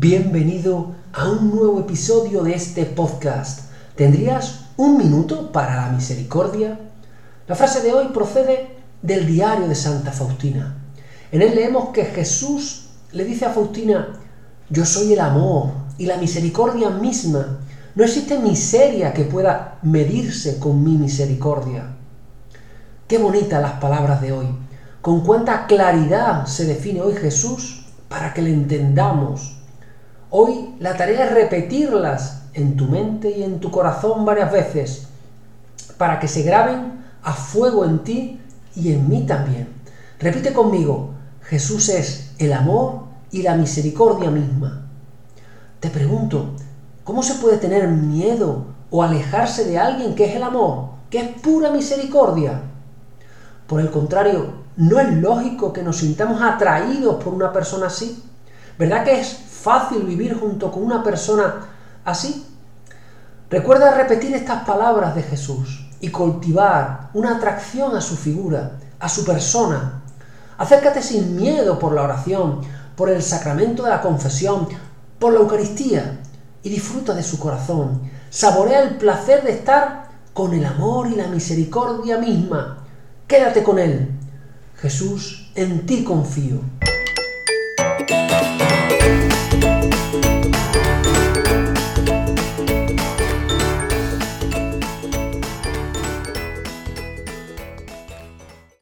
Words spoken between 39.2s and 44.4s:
también. Repite conmigo, Jesús es el amor y la misericordia